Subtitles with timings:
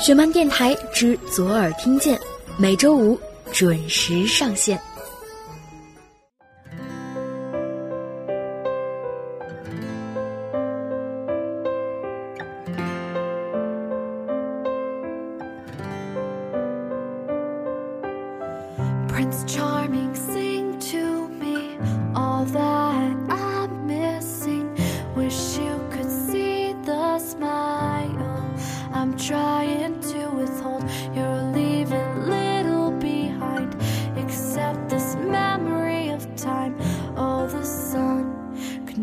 [0.00, 2.18] 雪漫电台之左耳听见，
[2.56, 3.18] 每周五
[3.52, 4.80] 准时上线。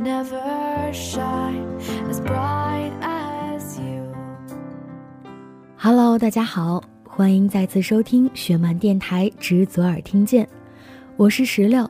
[0.05, 1.65] Never shine
[2.07, 4.05] as bright as you.
[5.75, 10.47] Hello，大家好，欢迎再次收听雪漫电台之左耳听见，
[11.17, 11.89] 我是石榴，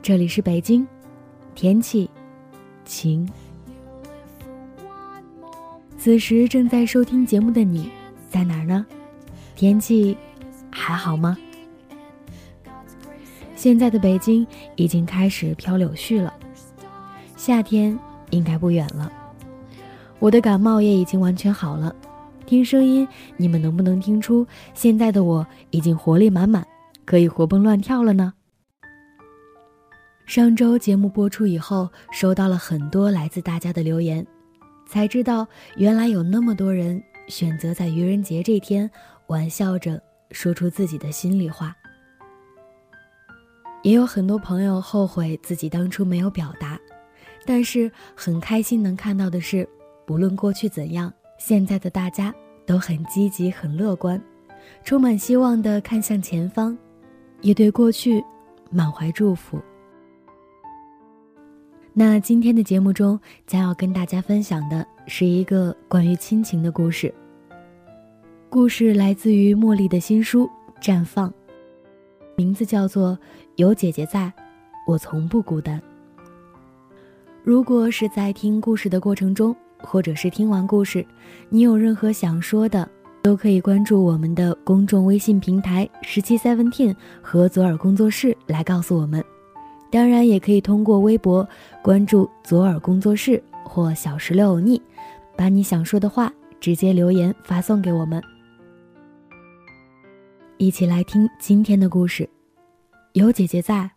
[0.00, 0.86] 这里是北京，
[1.56, 2.08] 天气
[2.84, 3.28] 晴。
[5.98, 7.90] 此时正在收听节目的你，
[8.30, 8.86] 在哪儿呢？
[9.56, 10.16] 天气
[10.70, 11.36] 还好吗？
[13.56, 14.46] 现在的北京
[14.76, 16.32] 已经开始飘柳絮了，
[17.48, 19.10] 夏天应该不远了。
[20.18, 21.96] 我的感冒也已经完全好了。
[22.44, 26.62] 听声音，你们能不能听出现在的我已经活力满满，
[27.06, 28.34] 可以活蹦乱跳了呢？
[30.26, 34.26] 上周节目播出以后，收到了很多来自大家的留言，
[34.86, 38.90] 才知道原来有那么多人选择在愚人节这天
[39.28, 39.98] 玩笑着
[40.32, 41.74] 说出自己的心里话。
[43.82, 46.78] 也有很多朋友后悔自己当初没有表达，
[47.48, 49.66] 但是很开心能看到的是，
[50.04, 51.10] 不论过去怎样。
[51.38, 52.34] 现在的大家
[52.66, 54.22] 都很积极、很乐观，
[54.84, 56.76] 充满希望地看向前方，
[57.40, 58.22] 也对过去
[58.70, 59.58] 满怀祝福。
[61.94, 67.14] 那今天的节目中将要跟大家分享的是一个关于亲情的故事。
[68.50, 70.46] 故事来自于茉莉的新书
[70.82, 71.30] 《绽放》，
[72.36, 73.12] 名字叫做
[73.56, 74.30] 《有姐姐在，
[74.86, 75.80] 我从不孤单》。
[77.48, 81.02] 如果是在听故事的过程中，或者是听完故事，
[81.48, 82.86] 你有任何想说的，
[83.22, 89.24] 都可以关注我们的公众微信平台“十七 Seventeen” 和左耳工作室来告诉我们。
[89.90, 91.48] 当然，也可以通过微博
[91.82, 94.78] 关注左耳工作室或小石榴欧尼，
[95.34, 96.30] 把你想说的话
[96.60, 98.22] 直接留言发送给我们。
[100.58, 102.28] 一起来听今天的故事，
[103.14, 103.90] 有姐姐在，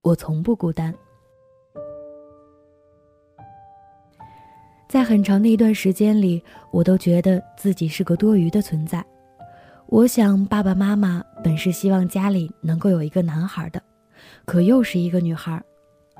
[0.00, 0.94] 我从不孤单。
[4.96, 9.04] 在很长的一段时间里，我都觉得自己是个多余的存在。
[9.88, 13.82] 我想，爸爸妈妈本是希望家里能够有一个男孩的，
[14.46, 15.62] 可又是一个女孩，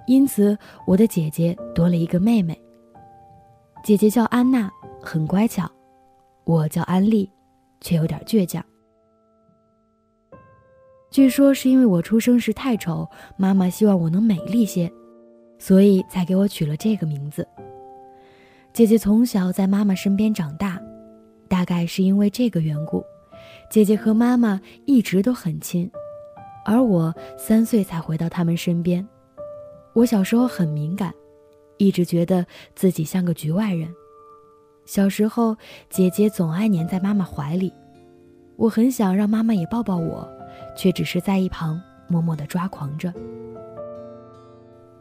[0.07, 0.55] 因此
[0.87, 2.55] 我的姐姐多了一个妹妹。
[3.83, 4.71] 姐姐叫安娜，
[5.01, 5.65] 很乖巧；
[6.45, 7.31] 我叫安丽，
[7.81, 8.63] 却有点倔强。
[11.11, 13.09] 据说是因为我出生时太丑，
[13.39, 14.93] 妈妈希望我能美丽些，
[15.59, 17.49] 所以才给我取了这个名字。
[18.77, 20.79] 姐姐从小在妈妈身边长大，
[21.49, 23.03] 大概是因为这个缘故，
[23.71, 25.91] 姐姐和妈妈一直都很亲，
[26.63, 29.09] 而我三岁才回到他们身边。
[29.95, 31.11] 我小时候很敏感，
[31.79, 32.45] 一直觉得
[32.75, 33.89] 自己像个局外人。
[34.85, 35.57] 小时候，
[35.89, 37.73] 姐姐总爱黏在妈妈怀里，
[38.57, 40.29] 我很想让妈妈也抱抱我，
[40.77, 43.11] 却只是在一旁默默地抓狂着。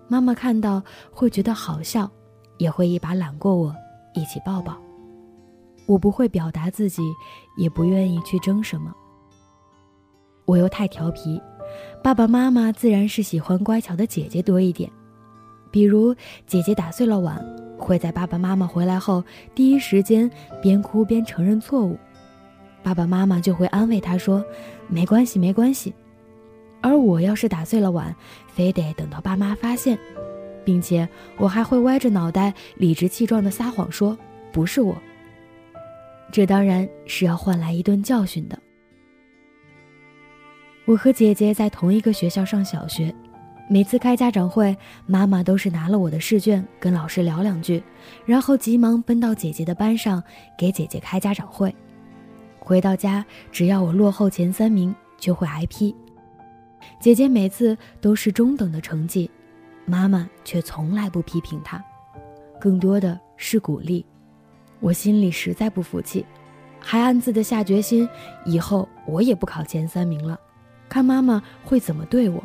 [0.07, 0.81] 妈妈看到
[1.12, 2.09] 会觉得好笑。
[2.57, 3.75] 也会一把揽过我，
[4.13, 4.77] 一起抱抱。
[5.85, 7.03] 我不会表达自己，
[7.57, 8.93] 也不愿意去争什么。
[10.45, 11.41] 我又太调皮，
[12.03, 14.89] 爸爸妈妈自然是喜欢乖巧的姐姐多一点。
[15.71, 16.15] 比如
[16.47, 17.44] 姐姐打碎了碗，
[17.77, 19.23] 会在爸爸妈妈回来后
[19.53, 20.29] 第一时间
[20.61, 21.97] 边哭边承认错误，
[22.81, 24.44] 爸爸妈妈就会安慰她说
[24.88, 25.94] ：“没关系，没关系。”
[26.81, 28.15] 而我要是打碎了碗，
[28.47, 29.99] 非得等到爸妈发现。
[30.65, 34.17] 并且我还会歪着脑袋、理直气壮地撒谎说
[34.51, 34.97] 不是我。
[36.31, 38.59] 这当然是要换来一顿教训的。
[40.85, 43.13] 我和姐姐在同一个学校上小学，
[43.69, 44.75] 每次开家长会，
[45.06, 47.81] 妈妈都是拿了我的试卷跟老师聊两句，
[48.25, 50.21] 然后急忙奔到姐姐的班上
[50.57, 51.73] 给姐姐开家长会。
[52.59, 55.95] 回到家，只要我落后前三名，就会挨批。
[57.00, 59.29] 姐姐每次都是中等的成绩。
[59.85, 61.83] 妈妈却从来不批评他，
[62.59, 64.05] 更多的是鼓励。
[64.79, 66.25] 我心里实在不服气，
[66.79, 68.07] 还暗自的下决心，
[68.45, 70.39] 以后我也不考前三名了，
[70.89, 72.43] 看妈妈会怎么对我。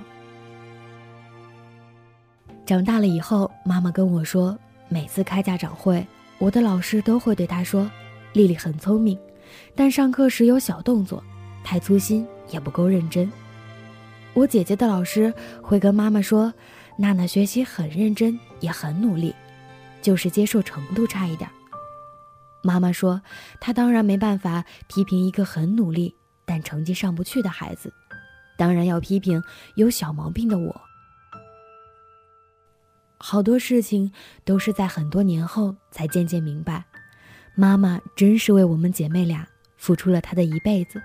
[2.64, 4.56] 长大了以后，妈妈跟我说，
[4.88, 6.06] 每次开家长会，
[6.38, 7.90] 我的老师都会对她说
[8.32, 9.18] ：“丽丽很聪明，
[9.74, 11.22] 但上课时有小动作，
[11.64, 13.30] 太粗心也不够认真。
[14.34, 16.54] 我姐姐的老师会跟妈妈说，
[16.96, 19.34] 娜娜学习很认真，也很努力，
[20.02, 21.48] 就是接受程度差一点。
[22.62, 23.22] 妈妈说，
[23.58, 26.14] 她当然没办法批评一个很努力
[26.44, 27.92] 但成绩上不去的孩子，
[28.58, 29.42] 当然要批评
[29.76, 30.80] 有小毛病的我。
[33.16, 34.12] 好多事情
[34.44, 36.84] 都是在很多年后才渐渐明白，
[37.54, 39.46] 妈妈真是为我们姐妹俩
[39.76, 41.00] 付出了她的一辈子。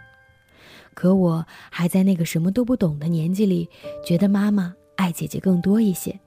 [0.94, 3.70] 可我还在那个什么都不懂的年纪里，
[4.06, 6.18] 觉得妈妈爱姐姐更多一些。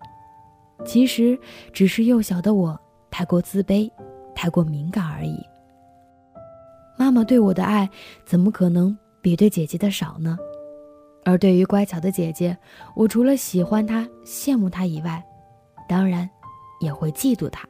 [0.85, 1.39] 其实
[1.73, 2.79] 只是幼小的我
[3.11, 3.91] 太过自卑，
[4.35, 5.39] 太过敏感而已。
[6.97, 7.89] 妈妈对我的爱
[8.25, 10.39] 怎么可能比对姐姐的少呢？
[11.25, 12.57] 而对于乖巧的姐姐，
[12.95, 15.23] 我除了喜欢她、羡慕她以外，
[15.89, 16.29] 当然
[16.81, 17.69] 也会嫉妒她。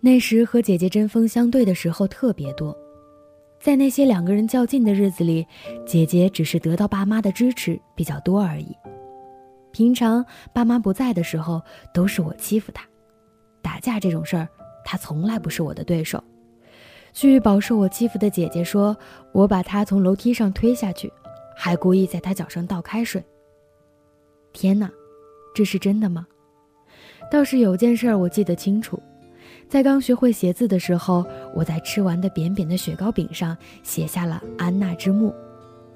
[0.00, 2.76] 那时和姐姐针锋相对的时候特别多。
[3.64, 5.46] 在那些两个人较劲的日子里，
[5.86, 8.76] 姐姐只是得到爸妈的支持比较多而已。
[9.72, 10.22] 平常
[10.52, 11.62] 爸妈不在的时候，
[11.94, 12.86] 都是我欺负她。
[13.62, 14.46] 打架这种事儿，
[14.84, 16.22] 她从来不是我的对手。
[17.14, 18.94] 据饱受我欺负的姐姐说，
[19.32, 21.10] 我把她从楼梯上推下去，
[21.56, 23.24] 还故意在她脚上倒开水。
[24.52, 24.90] 天哪，
[25.54, 26.26] 这是真的吗？
[27.30, 29.02] 倒是有件事儿我记得清楚。
[29.68, 35.34] 在刚学会写字的时候，我在吃完的扁扁的雪糕饼上写下了“安娜之墓”，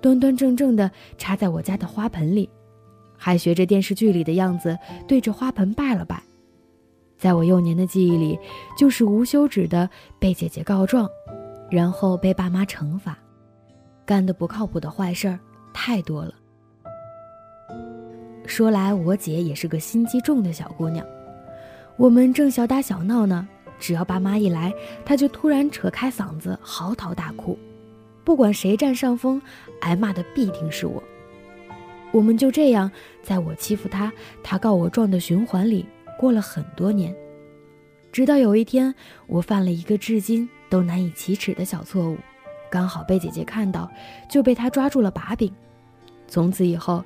[0.01, 2.49] 端端正正地插在我家的花盆里，
[3.17, 4.77] 还学着电视剧里的样子
[5.07, 6.21] 对着花盆拜了拜。
[7.17, 8.39] 在我幼年的记忆里，
[8.77, 9.89] 就是无休止的
[10.19, 11.09] 被姐姐告状，
[11.71, 13.17] 然后被爸妈惩罚，
[14.05, 15.39] 干的不靠谱的坏事儿
[15.73, 16.35] 太多了。
[18.47, 21.07] 说来，我姐也是个心机重的小姑娘，
[21.97, 23.47] 我们正小打小闹呢。
[23.79, 24.73] 只要爸妈一来，
[25.05, 27.59] 他就突然扯开嗓子嚎啕大哭，
[28.25, 29.41] 不管谁占上风，
[29.81, 31.03] 挨骂的必定是我。
[32.11, 32.91] 我们就这样
[33.23, 35.87] 在我欺负他，他告我状的循环里
[36.19, 37.15] 过了很多年，
[38.11, 38.95] 直到有一天，
[39.27, 42.17] 我犯了一个至今都难以启齿的小错误，
[42.71, 43.91] 刚好被姐姐看到，
[44.29, 45.53] 就被他抓住了把柄。
[46.27, 47.05] 从此以后，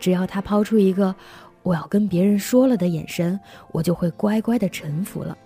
[0.00, 1.14] 只要他抛出一个
[1.62, 3.38] “我要跟别人说了”的眼神，
[3.72, 5.36] 我就会乖乖的臣服了。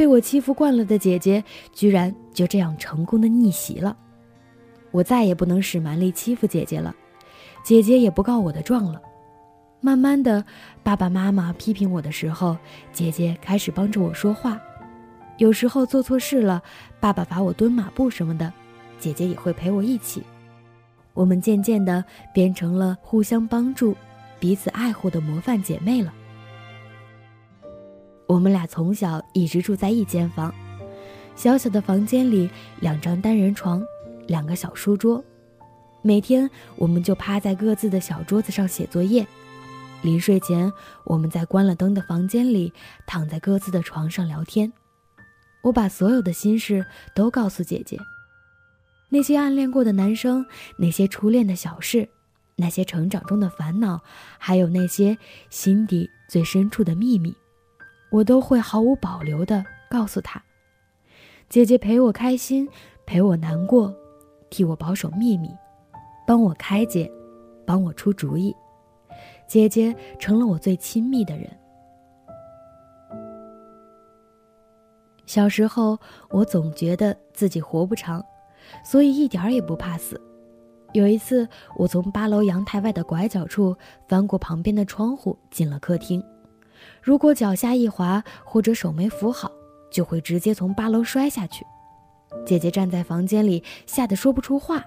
[0.00, 1.44] 被我欺负惯了的姐姐，
[1.74, 3.94] 居然就这样成功的逆袭了。
[4.92, 6.96] 我再也不能使蛮力欺负姐姐了，
[7.62, 8.98] 姐姐也不告我的状了。
[9.82, 10.42] 慢慢的，
[10.82, 12.56] 爸爸妈妈批评我的时候，
[12.94, 14.58] 姐姐开始帮着我说话。
[15.36, 16.62] 有时候做错事了，
[16.98, 18.50] 爸爸罚我蹲马步什么的，
[18.98, 20.22] 姐姐也会陪我一起。
[21.12, 22.02] 我们渐渐的
[22.32, 23.94] 变成了互相帮助、
[24.38, 26.10] 彼此爱护的模范姐妹了。
[28.30, 30.54] 我们俩从小一直住在一间房，
[31.34, 32.48] 小小的房间里
[32.78, 33.84] 两张单人床，
[34.28, 35.24] 两个小书桌，
[36.00, 39.26] 每天我们就趴在各自的小桌子上写作业。
[40.02, 40.72] 临睡前，
[41.02, 42.72] 我们在关了灯的房间里
[43.04, 44.72] 躺在各自的床上聊天。
[45.62, 46.86] 我把所有的心事
[47.16, 47.98] 都告诉姐姐，
[49.08, 50.46] 那些暗恋过的男生，
[50.76, 52.08] 那些初恋的小事，
[52.54, 54.00] 那些成长中的烦恼，
[54.38, 55.18] 还有那些
[55.50, 57.34] 心底最深处的秘密。
[58.10, 60.42] 我都会毫无保留地告诉他，
[61.48, 62.68] 姐姐陪我开心，
[63.06, 63.94] 陪我难过，
[64.50, 65.48] 替我保守秘密，
[66.26, 67.10] 帮我开解，
[67.64, 68.54] 帮我出主意。
[69.46, 71.48] 姐姐成了我最亲密的人。
[75.26, 75.98] 小时候，
[76.30, 78.24] 我总觉得自己活不长，
[78.84, 80.20] 所以一点儿也不怕死。
[80.92, 83.76] 有一次，我从八楼阳台外的拐角处
[84.08, 86.20] 翻过旁边的窗户，进了客厅。
[87.02, 89.50] 如果脚下一滑，或者手没扶好，
[89.90, 91.64] 就会直接从八楼摔下去。
[92.46, 94.84] 姐姐站在房间里，吓得说不出话，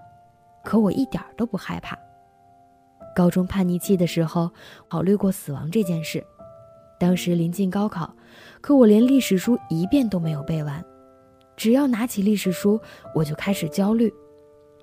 [0.64, 1.98] 可我一点都不害怕。
[3.16, 4.50] 高中叛逆期的时候，
[4.90, 6.24] 考虑过死亡这件事。
[7.00, 8.16] 当时临近高考，
[8.62, 10.84] 可我连历史书一遍都没有背完。
[11.58, 12.80] 只要拿起历史书，
[13.14, 14.12] 我就开始焦虑，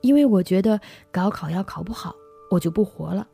[0.03, 0.79] 因为我觉得
[1.11, 2.15] 高考要考不好，
[2.51, 3.27] 我就不活了。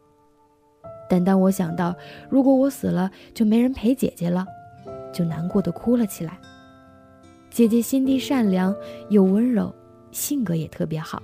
[1.08, 1.94] 但当我想到
[2.28, 4.46] 如果我死了就没人陪姐姐了，
[5.12, 6.38] 就难过的哭了起来。
[7.50, 8.74] 姐姐心地善良
[9.08, 9.74] 又温柔，
[10.10, 11.22] 性格也特别好，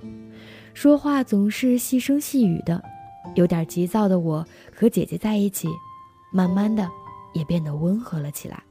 [0.73, 2.81] 说话总是细声细语的。
[3.35, 5.69] 有点急躁的我和姐姐在一起，
[6.33, 6.89] 慢慢的
[7.33, 8.61] 也变得温和了起来。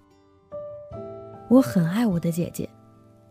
[1.49, 2.69] 我很爱我的姐姐，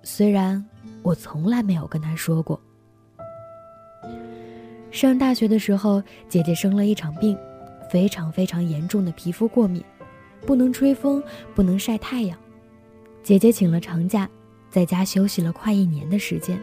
[0.02, 0.64] 虽然
[1.04, 2.60] 我从来没有跟她说过。
[4.92, 7.38] 上大学的时候，姐姐生了一场病。
[7.91, 9.83] 非常非常严重的皮肤过敏，
[10.45, 11.21] 不能吹风，
[11.53, 12.38] 不能晒太阳。
[13.21, 14.29] 姐姐请了长假，
[14.69, 16.57] 在家休息了快一年的时间，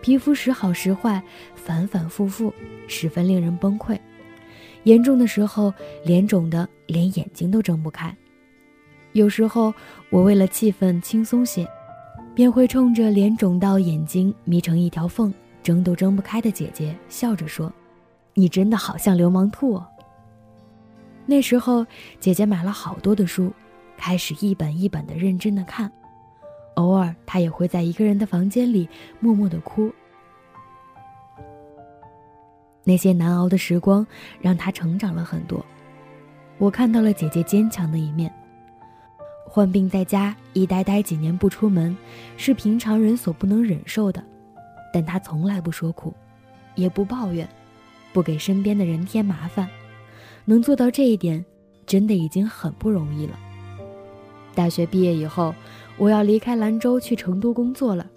[0.00, 1.22] 皮肤时好时坏，
[1.54, 2.50] 反反复复，
[2.86, 3.98] 十分令人崩溃。
[4.84, 5.70] 严重的时候，
[6.02, 8.16] 脸肿的连眼睛都睁不开。
[9.12, 9.74] 有时候，
[10.08, 11.68] 我为了气氛轻松些，
[12.34, 15.30] 便会冲着脸肿到眼睛眯成一条缝、
[15.62, 17.70] 睁都睁不开的姐姐笑着说
[18.32, 19.86] ：“你真的好像流氓兔哦。”
[21.30, 21.84] 那时候，
[22.18, 23.52] 姐姐买了好多的书，
[23.98, 25.92] 开始一本一本的认真的看。
[26.76, 28.88] 偶尔，她也会在一个人的房间里
[29.20, 29.92] 默默的哭。
[32.82, 34.06] 那些难熬的时光
[34.40, 35.62] 让她成长了很多。
[36.56, 38.32] 我看到了姐姐坚强的一面。
[39.46, 41.94] 患病在家一待待几年不出门，
[42.38, 44.24] 是平常人所不能忍受的，
[44.94, 46.14] 但她从来不说苦，
[46.74, 47.46] 也不抱怨，
[48.14, 49.68] 不给身边的人添麻烦。
[50.48, 51.44] 能做到这一点，
[51.84, 53.38] 真的已经很不容易了。
[54.54, 55.54] 大学毕业以后，
[55.98, 58.08] 我要离开兰州去成都工作了。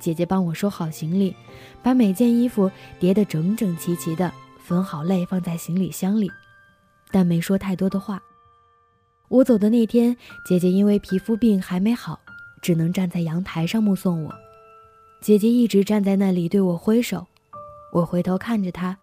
[0.00, 1.36] 姐姐帮我收好行李，
[1.80, 2.68] 把每件衣服
[2.98, 6.28] 叠得整整齐齐的，分好类放在行李箱里，
[7.12, 8.20] 但没说太多的话。
[9.28, 12.18] 我走的那天，姐姐因为皮肤病还没好，
[12.60, 14.34] 只能站在阳台上目送我。
[15.20, 17.24] 姐姐一直站在那里对我挥手，
[17.92, 18.98] 我回头看着她，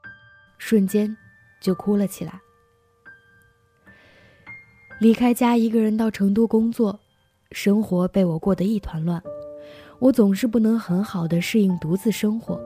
[0.57, 1.15] 瞬间
[1.61, 2.41] 就哭了起来。
[4.97, 6.97] 离开家，一个人到成都工作，
[7.51, 9.21] 生活被我过得一团乱。
[9.99, 12.59] 我总是不能很好的适应独自生活。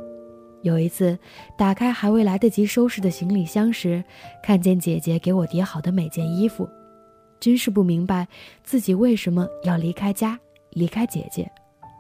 [0.62, 1.18] 有一次，
[1.58, 4.04] 打开还未来得及收拾的行李箱时，
[4.44, 6.70] 看见姐姐给我叠好的每件衣服，
[7.40, 8.28] 真是不明白
[8.64, 10.40] 自己为什么要离开家，
[10.72, 11.50] 离开姐姐，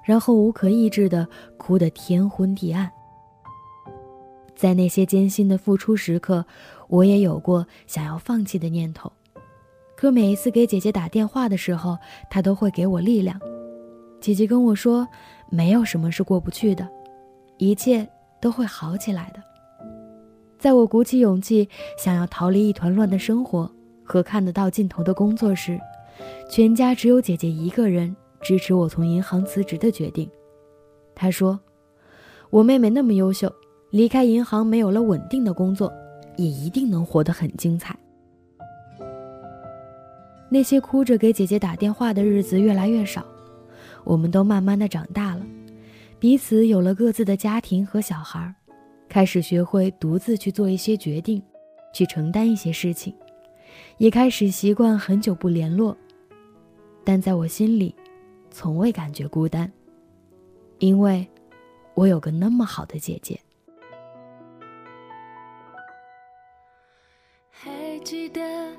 [0.05, 2.91] 然后无可抑制的哭得天昏地暗。
[4.55, 6.45] 在那些艰辛的付出时刻，
[6.87, 9.11] 我也有过想要放弃的念头。
[9.99, 11.97] 可每一次给姐姐打电话的时候，
[12.29, 13.37] 她都会给我力量。
[14.21, 15.05] 姐姐跟我说，
[15.49, 16.87] 没有什么是过不去的，
[17.57, 18.07] 一切
[18.39, 19.43] 都会好起来的。
[20.57, 21.67] 在我鼓起勇气
[22.01, 23.69] 想要逃离一团乱的生活
[24.01, 25.77] 和看得到尽头的工作时，
[26.49, 30.31] 全家只有姐姐一个人支持我从银行辞职的决定。
[31.13, 31.59] 她说
[32.49, 33.53] ：“我妹妹那么优秀，
[33.89, 35.91] 离开银行没有了稳定的工作，
[36.37, 37.93] 也一定能活得很精彩。”
[40.49, 43.23] 那些哭着给姐姐打电话的日子越来越少，
[44.03, 45.45] 我们都慢慢的长大了，
[46.19, 48.53] 彼此有了各自的家庭和小孩，
[49.07, 51.41] 开始学会独自去做一些决定，
[51.93, 53.13] 去承担一些事情，
[53.97, 55.95] 也开始习惯很久不联络，
[57.03, 57.93] 但在我心里，
[58.49, 59.71] 从未感觉孤单，
[60.79, 61.27] 因为，
[61.93, 63.39] 我有个那么好的姐姐。
[67.51, 68.78] 还记得。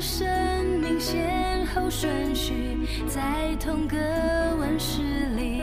[0.00, 0.26] 生
[0.80, 2.78] 命先后顺序，
[3.08, 3.96] 在同个
[4.58, 5.02] 温室
[5.36, 5.60] 里，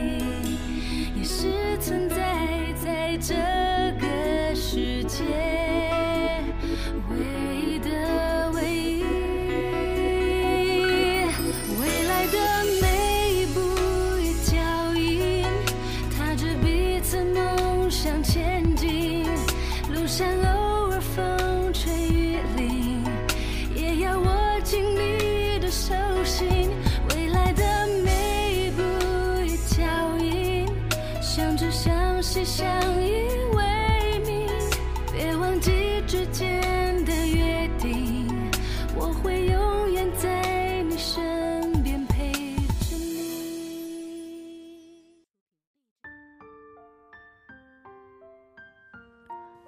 [1.15, 3.33] 也是存在在这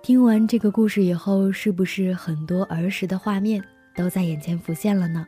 [0.08, 3.62] 听完这个故事以后，是不是很多儿时的画面
[3.94, 5.28] 都在眼前浮现了呢？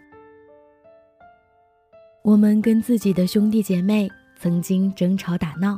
[2.22, 5.78] 我们跟自己的兄弟姐妹曾经争吵打闹，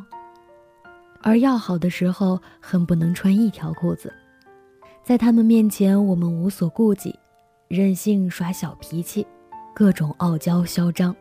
[1.23, 4.13] 而要好的时候恨不能穿一条裤子，
[5.03, 7.17] 在他们面前我们无所顾忌，
[7.69, 9.25] 任性耍小脾气，
[9.73, 11.15] 各种傲娇嚣张，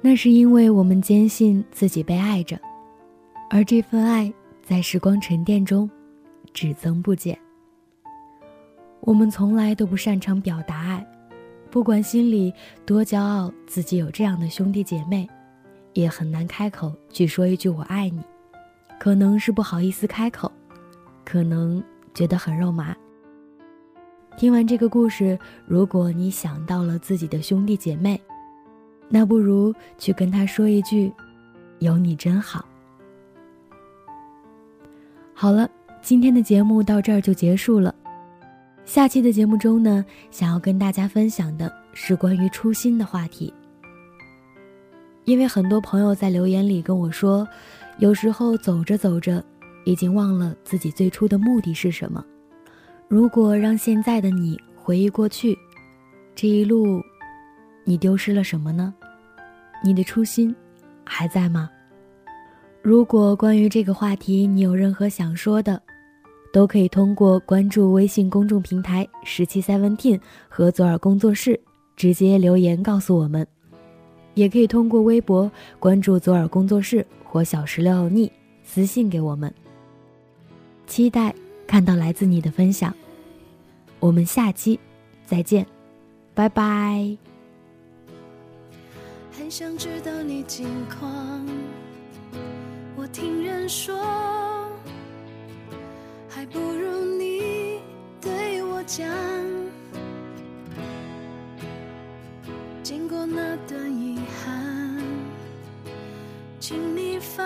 [0.00, 2.58] 那是因为我们坚信自己被爱着，
[3.48, 5.88] 而这份爱在时光沉淀中。
[6.56, 7.38] 只增不减。
[9.00, 11.06] 我们从来都不擅长表达爱，
[11.70, 12.50] 不管心里
[12.86, 15.28] 多骄傲，自己有这样的兄弟姐妹，
[15.92, 18.22] 也很难开口去说一句“我爱你”，
[18.98, 20.50] 可能是不好意思开口，
[21.26, 21.84] 可能
[22.14, 22.96] 觉得很肉麻。
[24.38, 28.18] 听完这个故事，如果你想到了自己的兄弟姐妹，
[29.10, 31.12] 那不如去跟他说一句
[31.80, 32.64] ：“有你真好。”
[35.38, 35.70] 好了，
[36.06, 37.92] 今天的节目到这儿就结束了。
[38.84, 43.52] 下期的节目中呢，想要跟大家分享的是关于初心的话题。
[45.24, 47.44] 因为很多朋友在留言里跟我说，
[47.98, 49.44] 有时候走着走着，
[49.84, 52.24] 已经忘了自己最初的目的是什么。
[53.08, 55.58] 如果让现在的你回忆过去，
[56.36, 57.02] 这一路，
[57.82, 58.94] 你丢失了什么呢？
[59.82, 60.54] 你的初心
[61.02, 61.68] 还在吗？
[62.80, 65.82] 如果关于这个话题你有任何想说的，
[66.56, 71.60] 都可以通过关注微信公众平台“十七 Seventeen” 和左耳工作室
[71.96, 73.46] 直接留言告诉我们，
[74.32, 78.32] 也可以通过微博关注左耳工作室或小石榴逆
[78.64, 79.52] 私信给我们。
[80.86, 81.34] 期待。
[81.66, 82.94] 看到来自你的分享，
[83.98, 84.80] 我们下期
[85.26, 85.66] 再见，
[86.32, 87.18] 拜拜。
[89.30, 91.44] 很想知道你近况，
[92.96, 93.94] 我听人说，
[96.52, 97.80] 不如你
[98.20, 99.06] 对我讲。
[102.82, 105.02] 经过那段遗憾，
[106.60, 107.44] 请你放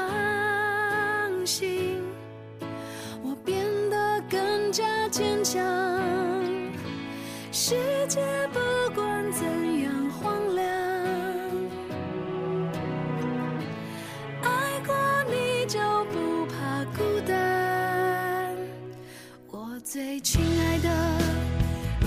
[19.93, 20.89] 最亲爱的，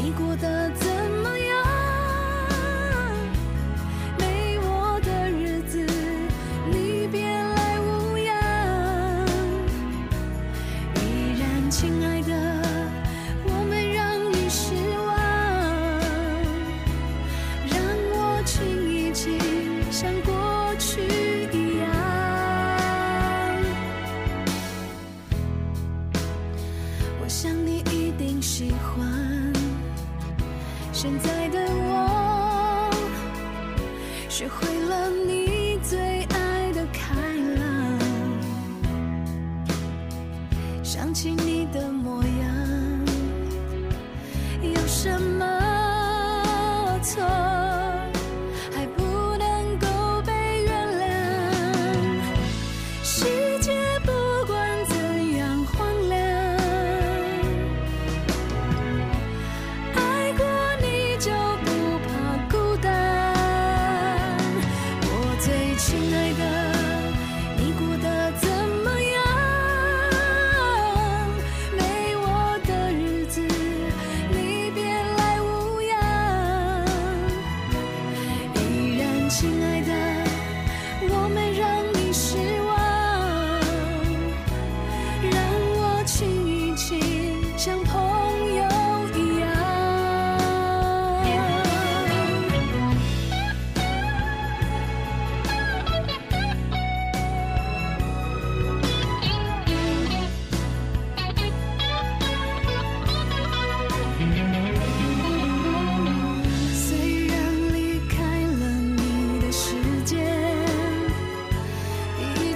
[0.02, 0.70] 你过得
[34.80, 37.16] 了你最爱的开
[37.60, 38.00] 朗。
[40.84, 41.93] 想起你的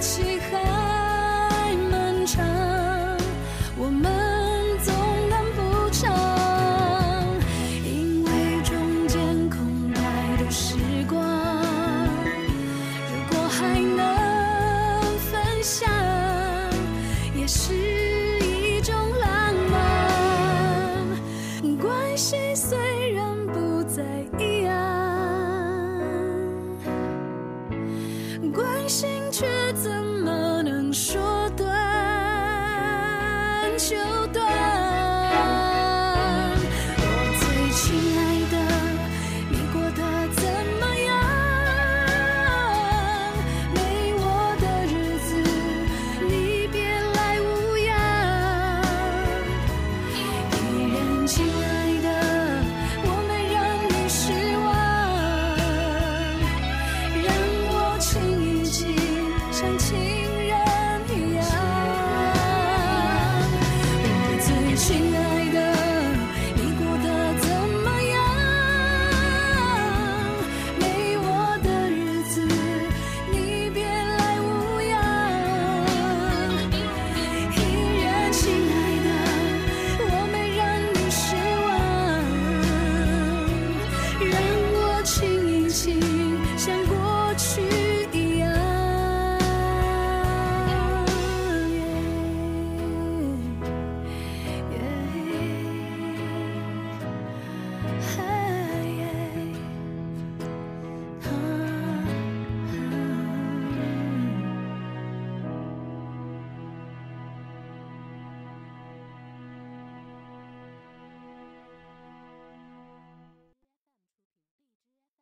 [0.00, 0.37] 起。